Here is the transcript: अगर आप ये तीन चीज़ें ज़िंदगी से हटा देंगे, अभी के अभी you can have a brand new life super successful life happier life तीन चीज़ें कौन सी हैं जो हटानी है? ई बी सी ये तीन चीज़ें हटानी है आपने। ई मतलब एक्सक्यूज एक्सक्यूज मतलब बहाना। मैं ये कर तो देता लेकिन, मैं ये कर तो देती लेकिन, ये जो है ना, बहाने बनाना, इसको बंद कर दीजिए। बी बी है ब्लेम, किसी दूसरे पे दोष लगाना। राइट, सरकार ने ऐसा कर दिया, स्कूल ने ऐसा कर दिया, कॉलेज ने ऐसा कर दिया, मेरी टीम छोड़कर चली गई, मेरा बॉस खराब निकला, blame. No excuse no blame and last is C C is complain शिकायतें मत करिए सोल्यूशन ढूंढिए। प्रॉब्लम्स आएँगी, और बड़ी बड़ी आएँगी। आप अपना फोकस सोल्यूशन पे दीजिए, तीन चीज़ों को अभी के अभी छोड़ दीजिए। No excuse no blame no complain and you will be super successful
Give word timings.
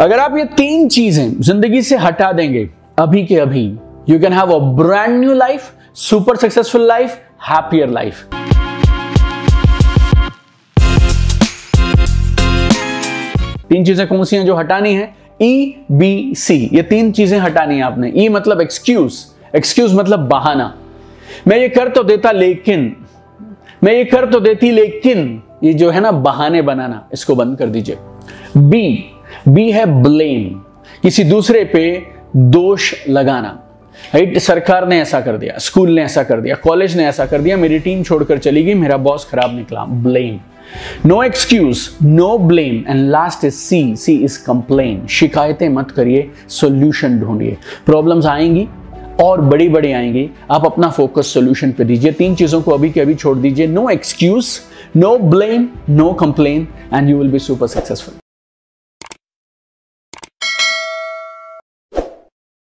अगर 0.00 0.18
आप 0.20 0.36
ये 0.36 0.44
तीन 0.56 0.88
चीज़ें 0.88 1.40
ज़िंदगी 1.40 1.80
से 1.82 1.96
हटा 1.96 2.30
देंगे, 2.32 2.68
अभी 2.98 3.24
के 3.26 3.36
अभी 3.36 3.64
you 4.08 4.18
can 4.20 4.32
have 4.32 4.52
a 4.52 4.58
brand 4.76 5.18
new 5.20 5.32
life 5.34 5.62
super 5.94 6.36
successful 6.36 6.86
life 6.88 7.18
happier 7.48 7.88
life 7.88 8.22
तीन 13.68 13.84
चीज़ें 13.84 14.06
कौन 14.08 14.24
सी 14.24 14.36
हैं 14.36 14.44
जो 14.46 14.56
हटानी 14.56 14.94
है? 14.94 15.12
ई 15.42 15.84
बी 15.92 16.32
सी 16.36 16.58
ये 16.72 16.82
तीन 16.82 17.12
चीज़ें 17.12 17.38
हटानी 17.38 17.76
है 17.76 17.82
आपने। 17.82 18.12
ई 18.16 18.28
मतलब 18.28 18.60
एक्सक्यूज 18.60 19.24
एक्सक्यूज 19.56 19.94
मतलब 19.94 20.28
बहाना। 20.28 20.72
मैं 21.48 21.58
ये 21.58 21.68
कर 21.68 21.88
तो 21.88 22.02
देता 22.04 22.32
लेकिन, 22.32 22.92
मैं 23.84 23.92
ये 23.92 24.04
कर 24.06 24.30
तो 24.30 24.40
देती 24.40 24.70
लेकिन, 24.70 25.42
ये 25.64 25.74
जो 25.74 25.90
है 25.90 26.00
ना, 26.00 26.12
बहाने 26.12 26.62
बनाना, 26.62 27.08
इसको 27.12 27.34
बंद 27.34 27.58
कर 27.58 27.66
दीजिए। 27.66 27.98
बी 28.56 29.12
बी 29.48 29.70
है 29.70 29.84
ब्लेम, 30.02 30.44
किसी 31.02 31.24
दूसरे 31.24 31.64
पे 31.64 32.02
दोष 32.36 32.94
लगाना। 33.08 33.58
राइट, 34.14 34.38
सरकार 34.38 34.86
ने 34.88 35.00
ऐसा 35.00 35.20
कर 35.20 35.36
दिया, 35.36 35.58
स्कूल 35.58 35.90
ने 35.90 36.02
ऐसा 36.02 36.22
कर 36.22 36.40
दिया, 36.40 36.54
कॉलेज 36.54 36.96
ने 36.96 37.06
ऐसा 37.06 37.26
कर 37.26 37.40
दिया, 37.40 37.56
मेरी 37.56 37.78
टीम 37.78 38.02
छोड़कर 38.02 38.38
चली 38.38 38.62
गई, 38.64 38.74
मेरा 38.74 38.96
बॉस 38.96 39.28
खराब 39.30 39.56
निकला, 39.56 39.84
blame. 39.84 40.38
No 41.06 41.22
excuse 41.22 41.88
no 42.02 42.36
blame 42.38 42.84
and 42.88 43.08
last 43.10 43.44
is 43.44 43.54
C 43.54 43.96
C 43.96 44.14
is 44.16 44.38
complain 44.44 45.06
शिकायतें 45.10 45.68
मत 45.68 45.90
करिए 45.90 46.30
सोल्यूशन 46.50 47.18
ढूंढिए। 47.20 47.56
प्रॉब्लम्स 47.86 48.26
आएँगी, 48.26 48.68
और 49.20 49.40
बड़ी 49.40 49.68
बड़ी 49.68 49.92
आएँगी। 49.92 50.28
आप 50.50 50.64
अपना 50.66 50.88
फोकस 50.90 51.32
सोल्यूशन 51.34 51.72
पे 51.72 51.84
दीजिए, 51.84 52.12
तीन 52.12 52.34
चीज़ों 52.34 52.60
को 52.62 52.70
अभी 52.70 52.90
के 52.90 53.00
अभी 53.00 53.14
छोड़ 53.14 53.36
दीजिए। 53.38 53.66
No 53.66 53.88
excuse 53.88 54.58
no 54.96 55.16
blame 55.18 55.68
no 55.90 56.12
complain 56.12 56.66
and 56.94 57.08
you 57.10 57.18
will 57.18 57.30
be 57.30 57.38
super 57.38 57.66
successful 57.66 58.14